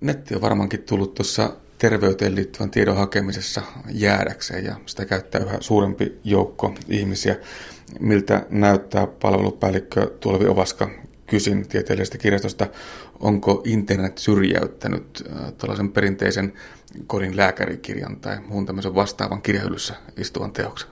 [0.00, 6.18] Netti on varmaankin tullut tuossa terveyteen liittyvän tiedon hakemisessa jäädäkseen ja sitä käyttää yhä suurempi
[6.24, 7.36] joukko ihmisiä.
[8.00, 10.90] Miltä näyttää palvelupäällikkö Tuolevi Ovaska
[11.26, 12.66] kysyn tieteellisestä kirjastosta,
[13.20, 16.52] onko internet syrjäyttänyt äh, tällaisen perinteisen
[17.06, 20.90] kodin lääkärikirjan tai muun tämmöisen vastaavan kirjahyllyssä istuvan teoksen?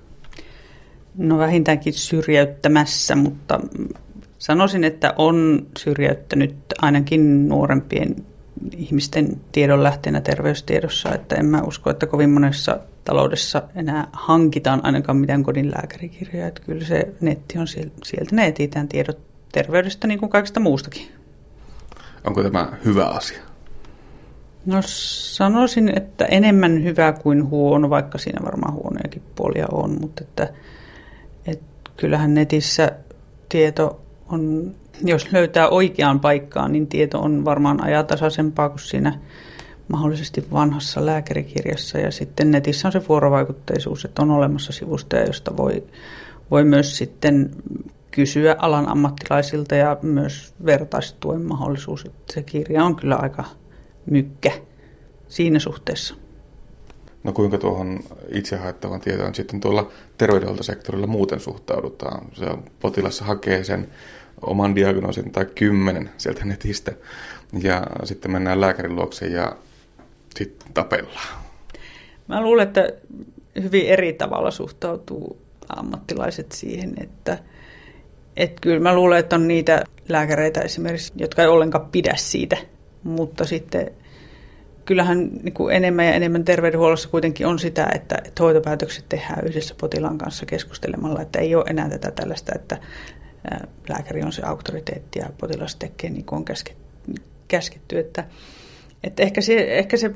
[1.16, 3.60] No vähintäänkin syrjäyttämässä, mutta
[4.38, 8.16] sanoisin, että on syrjäyttänyt ainakin nuorempien
[8.76, 15.42] ihmisten tiedonlähteenä terveystiedossa, että en mä usko, että kovin monessa taloudessa enää hankitaan ainakaan mitään
[15.42, 16.46] kodin lääkärikirjoja.
[16.46, 19.18] Että kyllä se netti on sieltä, sieltä ne etsitään tiedot
[19.52, 21.08] terveydestä niin kuin kaikesta muustakin.
[22.24, 23.42] Onko tämä hyvä asia?
[24.66, 30.48] No sanoisin, että enemmän hyvä kuin huono, vaikka siinä varmaan huonojakin puolia on, mutta että,
[31.46, 32.92] että kyllähän netissä
[33.48, 34.74] tieto on,
[35.04, 39.18] jos löytää oikeaan paikkaan, niin tieto on varmaan ajatasaisempaa kuin siinä
[39.88, 41.98] mahdollisesti vanhassa lääkärikirjassa.
[41.98, 45.84] Ja sitten netissä on se vuorovaikutteisuus, että on olemassa sivustoja, josta voi,
[46.50, 47.50] voi myös sitten
[48.10, 52.04] kysyä alan ammattilaisilta ja myös vertaistuen mahdollisuus.
[52.04, 53.44] Että se kirja on kyllä aika
[54.06, 54.52] mykkä
[55.28, 56.14] siinä suhteessa.
[57.24, 62.26] No kuinka tuohon itse haettavan tietoon sitten tuolla terveydenhuoltosektorilla muuten suhtaudutaan?
[62.32, 62.46] Se
[62.80, 63.88] potilassa hakee sen
[64.42, 66.92] oman diagnoosin tai kymmenen sieltä netistä
[67.62, 69.56] ja sitten mennään lääkärin luokse ja
[70.36, 71.38] sitten tapellaan.
[72.28, 72.88] Mä luulen, että
[73.62, 75.38] hyvin eri tavalla suhtautuu
[75.76, 77.38] ammattilaiset siihen, että–
[78.38, 82.56] että kyllä mä luulen, että on niitä lääkäreitä esimerkiksi, jotka ei ollenkaan pidä siitä,
[83.02, 83.90] mutta sitten
[84.84, 89.74] kyllähän niin kuin enemmän ja enemmän terveydenhuollossa kuitenkin on sitä, että, että hoitopäätökset tehdään yhdessä
[89.80, 92.78] potilaan kanssa keskustelemalla, että ei ole enää tätä tällaista, että
[93.88, 96.44] lääkäri on se auktoriteetti ja potilas tekee niin kuin on
[97.48, 97.98] käsketty.
[97.98, 98.24] Että,
[99.02, 100.10] että ehkä, se, ehkä se,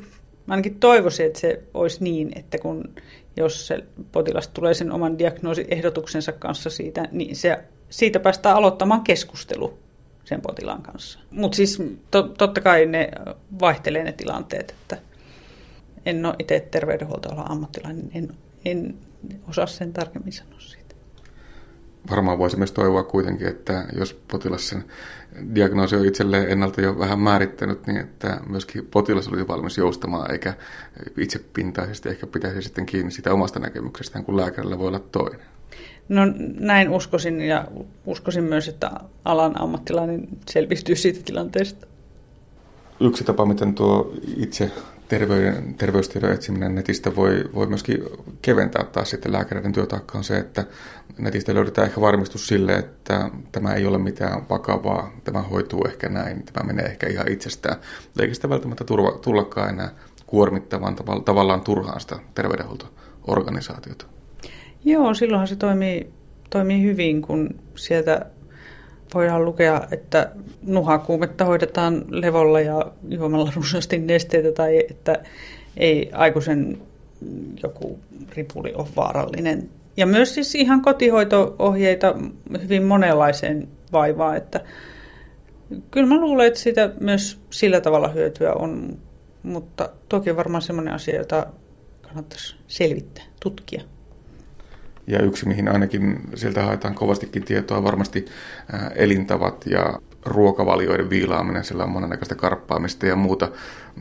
[0.48, 2.94] ainakin toivoisin, että se olisi niin, että kun
[3.36, 7.58] jos se potilas tulee sen oman diagnoosiehdotuksensa kanssa siitä, niin se
[7.90, 9.78] siitä päästään aloittamaan keskustelu
[10.24, 11.18] sen potilaan kanssa.
[11.30, 13.10] Mutta siis to, totta kai ne
[13.60, 14.98] vaihtelee ne tilanteet, että
[16.06, 18.94] en ole itse terveydenhuoltoalan ammattilainen, en, en
[19.48, 20.81] osaa sen tarkemmin sanoa siitä.
[22.10, 24.84] Varmaan voisi myös toivoa kuitenkin, että jos potilas sen
[25.54, 30.54] diagnoosi on itselleen ennalta jo vähän määrittänyt, niin että myöskin potilas olisi valmis joustamaan, eikä
[31.18, 35.40] itsepintaisesti ehkä pitäisi sitten kiinni sitä omasta näkemyksestään, kun lääkärillä voi olla toinen.
[36.08, 36.22] No
[36.60, 37.68] näin uskoisin ja
[38.06, 38.90] uskoisin myös, että
[39.24, 41.86] alan ammattilainen selvistyy siitä tilanteesta.
[43.00, 44.70] Yksi tapa, miten tuo itse
[45.12, 48.04] terveyden, terveystiedon etsiminen netistä voi, voi myöskin
[48.42, 50.64] keventää taas sitten lääkäreiden työtaakkaa on se, että
[51.18, 56.42] netistä löydetään ehkä varmistus sille, että tämä ei ole mitään vakavaa, tämä hoituu ehkä näin,
[56.42, 57.76] tämä menee ehkä ihan itsestään,
[58.20, 59.90] eikä sitä välttämättä turva, tullakaan enää
[60.26, 64.06] kuormittavan tavallaan turhaan sitä terveydenhuoltoorganisaatiota.
[64.84, 66.10] Joo, silloinhan se toimii,
[66.50, 68.26] toimii hyvin, kun sieltä
[69.14, 70.30] voidaan lukea, että
[70.62, 75.22] nuhakuumetta hoidetaan levolla ja juomalla runsaasti nesteitä tai että
[75.76, 76.78] ei aikuisen
[77.62, 77.98] joku
[78.36, 79.70] ripuli ole vaarallinen.
[79.96, 82.14] Ja myös siis ihan kotihoito-ohjeita
[82.62, 84.60] hyvin monenlaiseen vaivaan, että
[85.90, 88.98] kyllä mä luulen, että siitä myös sillä tavalla hyötyä on,
[89.42, 91.46] mutta toki varmaan sellainen asia, jota
[92.02, 93.82] kannattaisi selvittää, tutkia.
[95.06, 98.24] Ja yksi, mihin ainakin sieltä haetaan kovastikin tietoa, varmasti
[98.94, 103.48] elintavat ja ruokavalioiden viilaaminen, sillä on monennäköistä karppaamista ja muuta,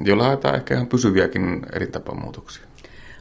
[0.03, 2.63] jolla haetaan ehkä ihan pysyviäkin elintapamuutoksia.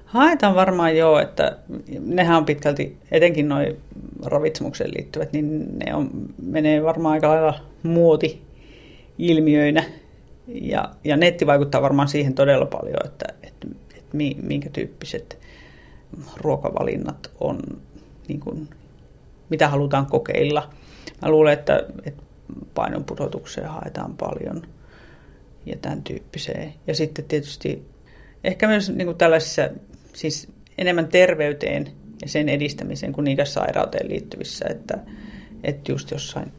[0.04, 1.56] Haetaan varmaan joo, että
[2.00, 3.76] nehän on pitkälti, etenkin noin
[4.24, 6.10] ravitsemukseen liittyvät, niin ne on,
[6.46, 9.84] menee varmaan aika lailla muoti-ilmiöinä.
[10.48, 15.38] Ja, ja netti vaikuttaa varmaan siihen todella paljon, että, että, että minkä tyyppiset
[16.36, 17.60] ruokavalinnat on,
[18.28, 18.68] niin kuin,
[19.48, 20.70] mitä halutaan kokeilla.
[21.22, 22.22] Mä luulen, että, että
[22.74, 24.62] painon pudotukseen haetaan paljon
[25.66, 26.74] ja tämän tyyppiseen.
[26.86, 27.86] Ja sitten tietysti
[28.44, 29.68] ehkä myös niin kuin tällaisissa,
[30.12, 30.48] siis
[30.78, 31.90] enemmän terveyteen
[32.22, 34.98] ja sen edistämiseen kuin niinkään sairauteen liittyvissä, että,
[35.64, 36.52] että just jossain,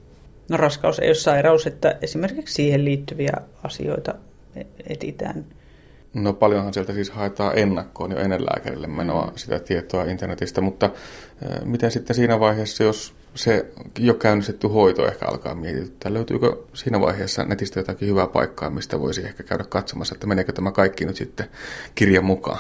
[0.50, 3.34] no raskaus ei ole sairaus, että esimerkiksi siihen liittyviä
[3.64, 4.16] asioita
[4.88, 5.46] etitään–
[6.14, 10.90] No paljonhan sieltä siis haetaan ennakkoon jo ennen lääkärille menoa sitä tietoa internetistä, mutta
[11.66, 13.66] miten sitten siinä vaiheessa, jos se
[14.00, 19.22] jo käynnistetty hoito ehkä alkaa mietityttää, löytyykö siinä vaiheessa netistä jotakin hyvää paikkaa, mistä voisi
[19.22, 21.46] ehkä käydä katsomassa, että meneekö tämä kaikki nyt sitten
[21.96, 22.60] kirjan mukaan?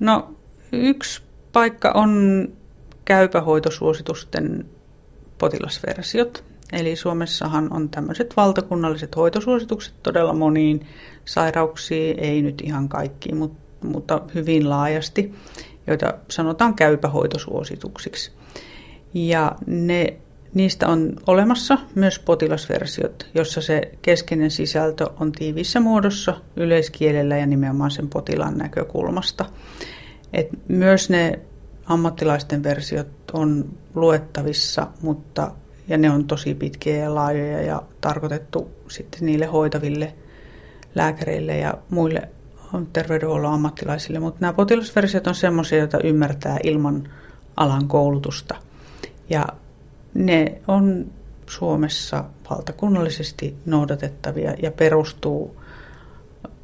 [0.00, 0.34] No
[0.72, 1.22] yksi
[1.52, 2.48] paikka on
[3.04, 4.66] käypähoitosuositusten
[5.38, 6.51] potilasversiot.
[6.72, 10.86] Eli Suomessahan on tämmöiset valtakunnalliset hoitosuositukset todella moniin
[11.24, 13.36] sairauksiin, ei nyt ihan kaikkiin,
[13.84, 15.34] mutta hyvin laajasti,
[15.86, 18.32] joita sanotaan käypähoitosuosituksiksi.
[19.14, 20.16] Ja ne,
[20.54, 27.90] niistä on olemassa myös potilasversiot, jossa se keskeinen sisältö on tiivissä muodossa yleiskielellä ja nimenomaan
[27.90, 29.44] sen potilaan näkökulmasta.
[30.32, 31.38] Et myös ne
[31.86, 33.64] ammattilaisten versiot on
[33.94, 35.52] luettavissa, mutta
[35.88, 40.14] ja ne on tosi pitkiä ja laajoja ja tarkoitettu sitten niille hoitaville
[40.94, 42.28] lääkäreille ja muille
[42.92, 44.18] terveydenhuollon ammattilaisille.
[44.18, 47.08] Mutta nämä potilasversiot on sellaisia, joita ymmärtää ilman
[47.56, 48.54] alan koulutusta.
[49.30, 49.46] Ja
[50.14, 51.06] ne on
[51.46, 55.56] Suomessa valtakunnallisesti noudatettavia ja perustuu,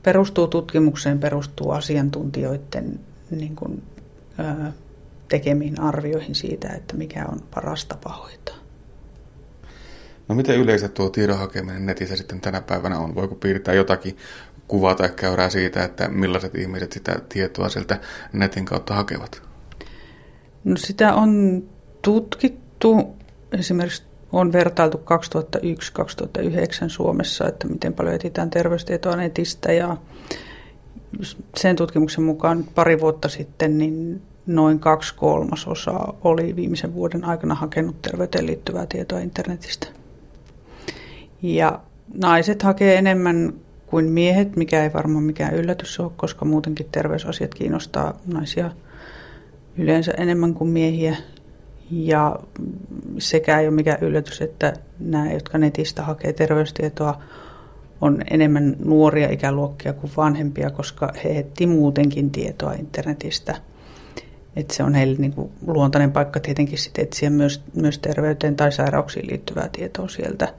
[0.02, 3.00] perustuu tutkimukseen, perustuu asiantuntijoiden
[3.30, 3.82] niin kuin,
[4.38, 4.72] ö,
[5.28, 8.57] tekemiin arvioihin siitä, että mikä on paras tapa hoitaa.
[10.28, 13.14] No miten yleensä tuo tiedon hakeminen netissä sitten tänä päivänä on?
[13.14, 14.16] Voiko piirtää jotakin
[14.68, 18.00] kuvaa tai käyrää siitä, että millaiset ihmiset sitä tietoa sieltä
[18.32, 19.42] netin kautta hakevat?
[20.64, 21.62] No sitä on
[22.02, 23.16] tutkittu.
[23.52, 24.02] Esimerkiksi
[24.32, 25.00] on vertailtu 2001-2009
[26.88, 29.96] Suomessa, että miten paljon etsitään terveystietoa netistä ja
[31.56, 38.02] sen tutkimuksen mukaan pari vuotta sitten niin noin kaksi kolmasosaa oli viimeisen vuoden aikana hakenut
[38.02, 39.97] terveyteen liittyvää tietoa internetistä.
[41.42, 41.80] Ja
[42.22, 43.52] naiset hakee enemmän
[43.86, 48.70] kuin miehet, mikä ei varmaan mikään yllätys ole, koska muutenkin terveysasiat kiinnostaa naisia
[49.76, 51.16] yleensä enemmän kuin miehiä.
[51.90, 52.38] Ja
[53.18, 57.22] sekä ei ole mikään yllätys, että nämä, jotka netistä hakee terveystietoa,
[58.00, 63.54] on enemmän nuoria ikäluokkia kuin vanhempia, koska he etsivät muutenkin tietoa internetistä.
[64.56, 68.72] Et se on heille niin kuin luontainen paikka tietenkin sit etsiä myös, myös terveyteen tai
[68.72, 70.54] sairauksiin liittyvää tietoa sieltä.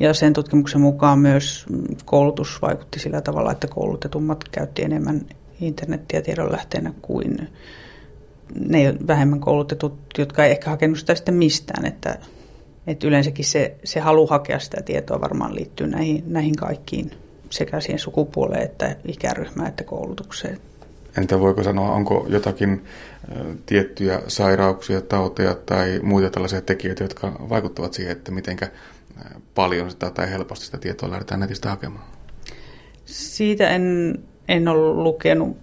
[0.00, 1.66] Ja sen tutkimuksen mukaan myös
[2.04, 5.20] koulutus vaikutti sillä tavalla, että koulutetummat käytti enemmän
[5.60, 7.48] internettiä tiedonlähteenä kuin
[8.54, 11.86] ne vähemmän koulutetut, jotka ei ehkä hakenut sitä sitten mistään.
[11.86, 12.18] Että,
[12.86, 17.10] että yleensäkin se, se halu hakea sitä tietoa varmaan liittyy näihin, näihin kaikkiin,
[17.50, 20.58] sekä siihen sukupuoleen että ikäryhmään että koulutukseen.
[21.18, 22.84] Entä voiko sanoa, onko jotakin
[23.66, 28.70] tiettyjä sairauksia, tauteja tai muita tällaisia tekijöitä, jotka vaikuttavat siihen, että mitenkä
[29.54, 32.04] paljon sitä tai helposti sitä tietoa lähdetään netistä hakemaan?
[33.04, 34.14] Siitä en,
[34.48, 35.56] en ole lukenut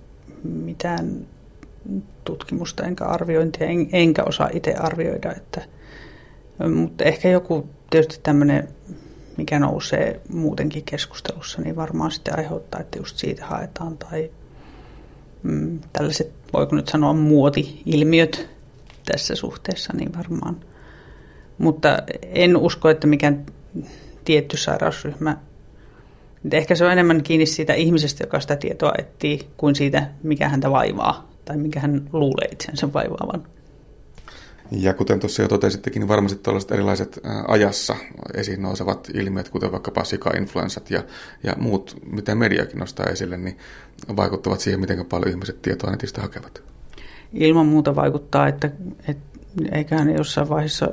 [0.44, 1.28] mitään
[2.24, 5.32] tutkimusta enkä arviointia, en, enkä osaa itse arvioida.
[5.32, 5.62] Että,
[6.76, 8.68] mutta ehkä joku tietysti tämmöinen,
[9.38, 13.98] mikä nousee muutenkin keskustelussa, niin varmaan sitten aiheuttaa, että just siitä haetaan.
[13.98, 14.32] Tai
[15.44, 18.50] mm, tällaiset, voiko nyt sanoa, muoti-ilmiöt
[19.06, 20.60] tässä suhteessa, niin varmaan–
[21.58, 23.46] mutta en usko, että mikään
[24.26, 25.38] tietty sairausryhmä.
[26.52, 30.72] Ehkä se on enemmän kiinni siitä ihmisestä, joka sitä tietoa etsii, kuin siitä, mikä häntä
[30.72, 33.44] vaivaa tai mikä hän luulee itsensä vaivaavan.
[34.72, 37.96] Ja kuten tuossa jo totesittekin, niin varmasti tällaiset erilaiset ajassa
[38.34, 41.04] esiin nousevat ilmiöt, kuten vaikkapa sika-influenssat ja,
[41.44, 43.58] ja muut, mitä mediakin nostaa esille, niin
[44.16, 46.64] vaikuttavat siihen, miten paljon ihmiset tietoa netistä hakevat.
[47.34, 48.72] Ilman muuta vaikuttaa, että,
[49.08, 49.40] että
[49.72, 50.88] eiköhän jossain vaiheessa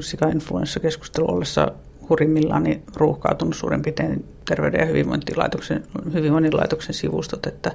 [0.00, 1.72] sika-influenssakeskustelu ollessa
[2.08, 5.82] hurimmillaan niin ruuhkautunut suurin piirtein terveyden ja hyvinvointilaitoksen,
[6.12, 7.72] hyvinvointilaitoksen sivustot, että,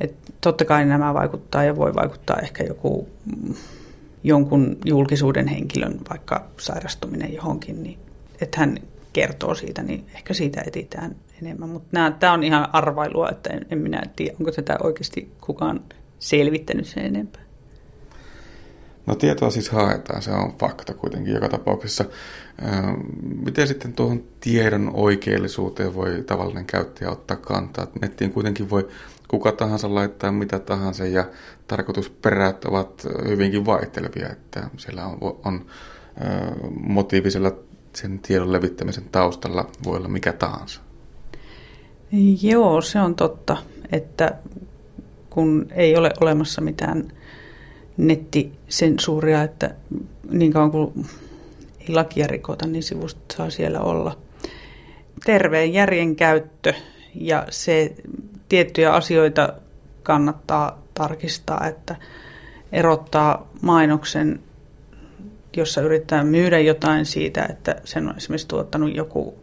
[0.00, 3.08] että totta kai nämä vaikuttaa ja voi vaikuttaa ehkä joku
[4.24, 7.98] jonkun julkisuuden henkilön vaikka sairastuminen johonkin, niin
[8.40, 8.78] että hän
[9.12, 11.68] kertoo siitä, niin ehkä siitä etitään enemmän.
[11.68, 15.80] Mutta tämä on ihan arvailua, että en, en minä tiedä, onko tätä oikeasti kukaan
[16.18, 17.42] selvittänyt sen enempää.
[19.06, 22.04] No tietoa siis haetaan, se on fakta kuitenkin joka tapauksessa.
[23.44, 27.86] Miten sitten tuohon tiedon oikeellisuuteen voi tavallinen käyttäjä ottaa kantaa?
[28.00, 28.88] Nettiin kuitenkin voi
[29.28, 31.24] kuka tahansa laittaa mitä tahansa ja
[31.66, 35.66] tarkoitusperät ovat hyvinkin vaihtelevia, että siellä on, on
[36.86, 37.52] motiivisella
[37.94, 40.80] sen tiedon levittämisen taustalla voi olla mikä tahansa.
[42.42, 43.56] Joo, se on totta,
[43.92, 44.34] että
[45.30, 47.12] kun ei ole olemassa mitään
[47.96, 49.74] nettisensuuria, että
[50.30, 51.06] niin kauan kuin
[51.80, 54.18] ei lakia rikota, niin sivustot saa siellä olla.
[55.26, 56.74] Terveen järjen käyttö
[57.14, 57.94] ja se
[58.48, 59.52] tiettyjä asioita
[60.02, 61.96] kannattaa tarkistaa, että
[62.72, 64.40] erottaa mainoksen,
[65.56, 69.41] jossa yrittää myydä jotain siitä, että sen on esimerkiksi tuottanut joku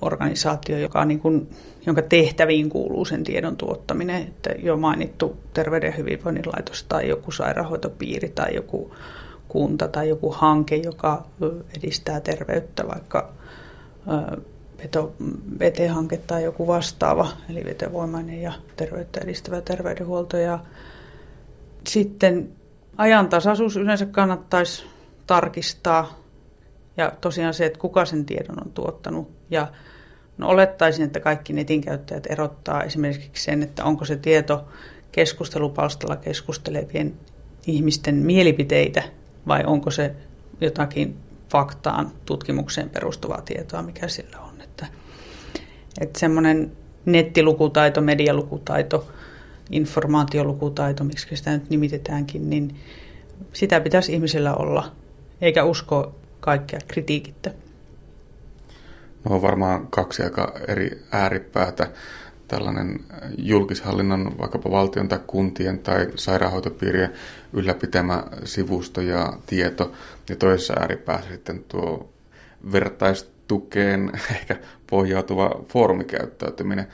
[0.00, 1.48] organisaatio, joka niin kuin,
[1.86, 4.22] jonka tehtäviin kuuluu sen tiedon tuottaminen.
[4.22, 8.94] Että jo mainittu terveyden ja hyvinvoinnin laitos tai joku sairaanhoitopiiri tai joku
[9.48, 11.24] kunta tai joku hanke, joka
[11.78, 13.32] edistää terveyttä, vaikka
[15.58, 20.36] VT-hanke tai joku vastaava, eli vetovoimainen ja terveyttä edistävä terveydenhuolto.
[20.36, 20.58] Ja
[21.86, 22.48] sitten
[22.96, 24.84] ajantasaisuus yleensä kannattaisi
[25.26, 26.25] tarkistaa
[26.96, 29.30] ja tosiaan se, että kuka sen tiedon on tuottanut.
[29.50, 29.68] Ja
[30.38, 34.64] no olettaisin, että kaikki netin käyttäjät erottaa esimerkiksi sen, että onko se tieto
[35.12, 37.14] keskustelupalstalla keskustelevien
[37.66, 39.02] ihmisten mielipiteitä
[39.48, 40.14] vai onko se
[40.60, 41.16] jotakin
[41.50, 44.60] faktaan, tutkimukseen perustuvaa tietoa, mikä sillä on.
[44.60, 44.86] Että,
[46.00, 46.72] että semmoinen
[47.04, 49.08] nettilukutaito, medialukutaito,
[49.70, 52.76] informaatiolukutaito, miksi sitä nyt nimitetäänkin, niin
[53.52, 54.92] sitä pitäisi ihmisillä olla,
[55.40, 56.14] eikä usko
[56.46, 57.50] kaikkea kritiikittä.
[59.24, 61.90] No on varmaan kaksi aika eri ääripäätä.
[62.48, 63.00] Tällainen
[63.38, 67.12] julkishallinnon, vaikkapa valtion tai kuntien tai sairaanhoitopiirien
[67.52, 69.92] ylläpitämä sivusto ja tieto.
[70.28, 72.12] Ja toisessa ääripäässä sitten tuo
[72.72, 74.56] vertaistukeen ehkä
[74.90, 76.86] pohjautuva foorumikäyttäytyminen.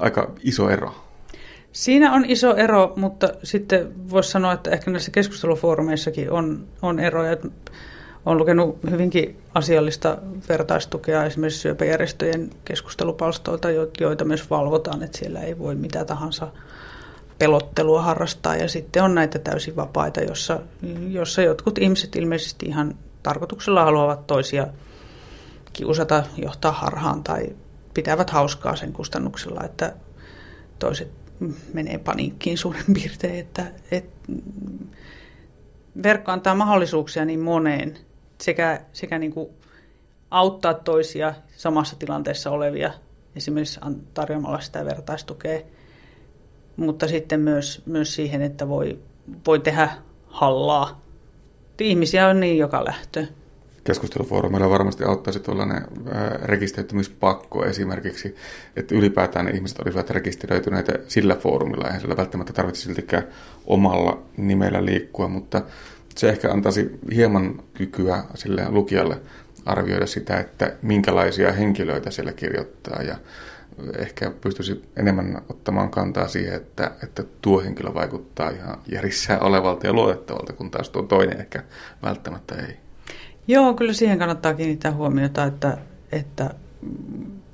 [0.00, 0.94] Aika iso ero.
[1.72, 7.36] Siinä on iso ero, mutta sitten voisi sanoa, että ehkä näissä keskustelufoorumeissakin on, on eroja.
[8.26, 10.18] Olen lukenut hyvinkin asiallista
[10.48, 13.68] vertaistukea esimerkiksi syöpäjärjestöjen keskustelupalstoilta,
[14.00, 16.48] joita myös valvotaan, että siellä ei voi mitä tahansa
[17.38, 18.56] pelottelua harrastaa.
[18.56, 20.60] Ja sitten on näitä täysin vapaita, jossa,
[21.08, 24.66] jossa jotkut ihmiset ilmeisesti ihan tarkoituksella haluavat toisia
[25.72, 27.56] kiusata, johtaa harhaan tai
[27.94, 29.92] pitävät hauskaa sen kustannuksella, että
[30.78, 31.10] toiset
[31.72, 34.32] menee paniikkiin suurin piirtein, että, että
[36.02, 37.98] verkko antaa mahdollisuuksia niin moneen
[38.40, 39.48] sekä, sekä niin kuin
[40.30, 42.90] auttaa toisia samassa tilanteessa olevia,
[43.36, 43.80] esimerkiksi
[44.14, 45.60] tarjoamalla sitä vertaistukea,
[46.76, 48.98] mutta sitten myös, myös siihen, että voi,
[49.46, 49.90] voi tehdä
[50.26, 51.00] hallaa.
[51.80, 53.26] Ihmisiä on niin joka lähtö.
[53.84, 55.82] Keskustelufoorumeilla varmasti auttaisi tuollainen
[56.42, 58.36] rekisteröitymispakko esimerkiksi,
[58.76, 63.26] että ylipäätään ne ihmiset olisivat rekisteröityneitä sillä foorumilla, eihän sillä välttämättä tarvitse siltikään
[63.66, 65.62] omalla nimellä liikkua, mutta
[66.16, 69.20] se ehkä antaisi hieman kykyä sille lukijalle
[69.64, 73.16] arvioida sitä, että minkälaisia henkilöitä siellä kirjoittaa ja
[73.98, 79.92] ehkä pystyisi enemmän ottamaan kantaa siihen, että, että tuo henkilö vaikuttaa ihan järjissään olevalta ja
[79.92, 81.62] luotettavalta, kun taas tuo toinen ehkä
[82.02, 82.76] välttämättä ei.
[83.48, 85.78] Joo, kyllä siihen kannattaa kiinnittää huomiota, että,
[86.12, 86.50] että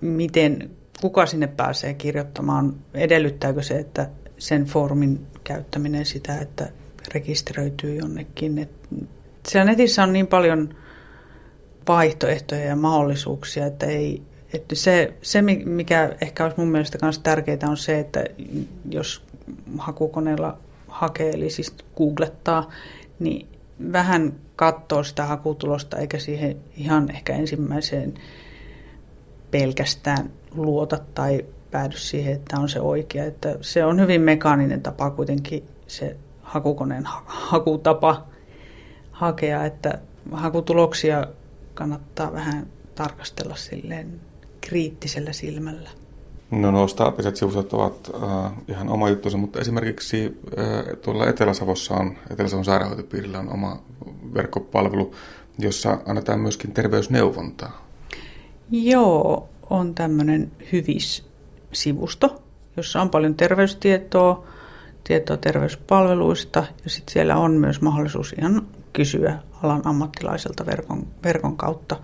[0.00, 6.68] miten, kuka sinne pääsee kirjoittamaan, edellyttääkö se, että sen foorumin käyttäminen sitä, että
[7.14, 8.58] rekisteröityy jonnekin.
[8.58, 8.70] Et
[9.48, 10.74] siellä netissä on niin paljon
[11.88, 14.22] vaihtoehtoja ja mahdollisuuksia, että ei,
[14.54, 18.24] että se, se, mikä ehkä olisi mun mielestä myös tärkeää, on se, että
[18.90, 19.22] jos
[19.78, 22.70] hakukoneella hakee, eli siis googlettaa,
[23.18, 23.48] niin
[23.92, 28.14] vähän katsoo sitä hakutulosta, eikä siihen ihan ehkä ensimmäiseen
[29.50, 33.24] pelkästään luota tai päädy siihen, että on se oikea.
[33.24, 36.16] Että se on hyvin mekaaninen tapa kuitenkin se
[36.52, 38.24] hakukoneen hakutapa
[39.12, 39.98] hakea, että
[40.32, 41.26] hakutuloksia
[41.74, 44.20] kannattaa vähän tarkastella silleen
[44.60, 45.90] kriittisellä silmällä.
[46.50, 52.16] No nuo staattiset sivustot ovat äh, ihan oma juttuunsa, mutta esimerkiksi äh, tuolla Etelä-Savossa on,
[52.30, 53.82] Etelä-Savon sairaanhoitopiirillä on oma
[54.34, 55.14] verkkopalvelu,
[55.58, 57.86] jossa annetaan myöskin terveysneuvontaa.
[58.70, 62.42] Joo, on tämmöinen hyvis-sivusto,
[62.76, 64.44] jossa on paljon terveystietoa,
[65.04, 71.96] tietoa terveyspalveluista ja sitten siellä on myös mahdollisuus ihan kysyä alan ammattilaiselta verkon, verkon kautta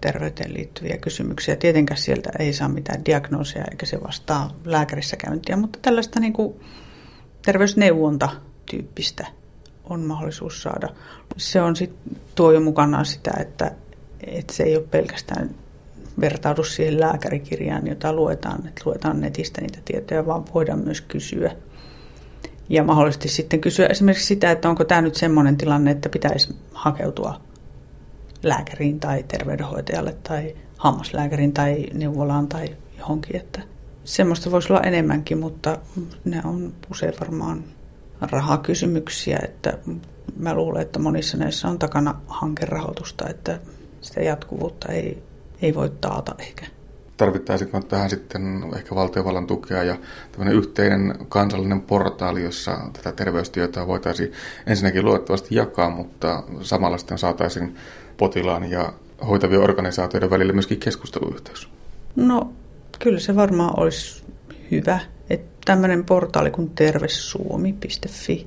[0.00, 1.56] terveyteen liittyviä kysymyksiä.
[1.56, 6.60] Tietenkään sieltä ei saa mitään diagnoosia eikä se vastaa lääkärissä käyntiä, mutta tällaista niin kuin
[7.44, 9.26] terveysneuvonta-tyyppistä
[9.84, 10.88] on mahdollisuus saada.
[11.36, 11.92] Se on sit,
[12.34, 13.72] tuo jo mukanaan sitä, että,
[14.26, 15.50] että se ei ole pelkästään
[16.20, 21.52] vertaudu siihen lääkärikirjaan, jota luetaan, että luetaan netistä niitä tietoja, vaan voidaan myös kysyä
[22.68, 27.40] ja mahdollisesti sitten kysyä esimerkiksi sitä, että onko tämä nyt semmoinen tilanne, että pitäisi hakeutua
[28.42, 33.36] lääkäriin tai terveydenhoitajalle tai hammaslääkäriin tai neuvolaan tai johonkin.
[33.36, 33.60] Että
[34.04, 35.78] semmoista voisi olla enemmänkin, mutta
[36.24, 37.64] ne on usein varmaan
[38.20, 39.78] rahakysymyksiä, että
[40.36, 43.60] mä luulen, että monissa näissä on takana hankerahoitusta, että
[44.00, 45.22] sitä jatkuvuutta ei,
[45.62, 46.66] ei voi taata ehkä
[47.16, 49.96] tarvittaisiko tähän sitten ehkä valtiovallan tukea ja
[50.32, 54.32] tämmöinen yhteinen kansallinen portaali, jossa tätä terveystietoa voitaisiin
[54.66, 57.76] ensinnäkin luotettavasti jakaa, mutta samalla sitten saataisiin
[58.16, 58.92] potilaan ja
[59.26, 61.68] hoitavien organisaatioiden välillä myöskin keskusteluyhteys?
[62.16, 62.52] No
[62.98, 64.24] kyllä se varmaan olisi
[64.70, 68.46] hyvä, että tämmöinen portaali kuin tervesuomi.fi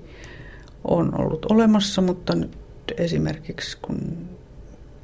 [0.83, 2.57] on ollut olemassa, mutta nyt
[2.97, 4.17] esimerkiksi kun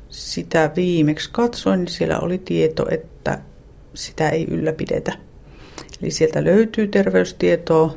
[0.10, 3.40] sitä viimeksi katsoin, niin siellä oli tieto, että
[3.96, 5.14] sitä ei ylläpidetä.
[6.02, 7.96] Eli sieltä löytyy terveystietoa.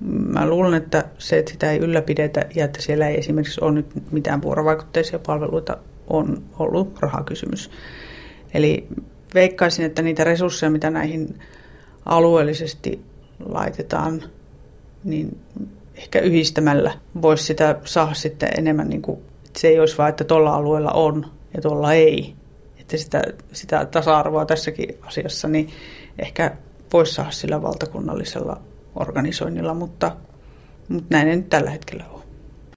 [0.00, 3.86] Mä luulen, että se, että sitä ei ylläpidetä ja että siellä ei esimerkiksi ole nyt
[4.12, 5.76] mitään vuorovaikutteisia palveluita,
[6.10, 7.70] on ollut rahakysymys.
[8.54, 8.86] Eli
[9.34, 11.38] veikkaisin, että niitä resursseja, mitä näihin
[12.06, 13.00] alueellisesti
[13.44, 14.22] laitetaan,
[15.04, 15.38] niin
[15.94, 20.24] ehkä yhdistämällä voisi sitä saada sitten enemmän, niin kuin, että se ei olisi vain, että
[20.24, 22.34] tuolla alueella on ja tuolla ei.
[22.88, 25.70] Että sitä, sitä tasa-arvoa tässäkin asiassa, niin
[26.18, 26.56] ehkä
[26.92, 28.60] voisi saada sillä valtakunnallisella
[28.94, 30.16] organisoinnilla, mutta,
[30.88, 32.17] mutta näin ei nyt tällä hetkellä ole.